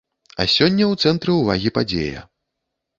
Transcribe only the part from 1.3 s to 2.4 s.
ўвагі падзея.